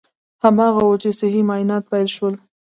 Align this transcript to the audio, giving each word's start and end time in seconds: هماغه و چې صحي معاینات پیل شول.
هماغه 0.43 0.81
و 0.85 0.99
چې 1.03 1.09
صحي 1.19 1.41
معاینات 1.47 1.83
پیل 1.91 2.07
شول. 2.15 2.35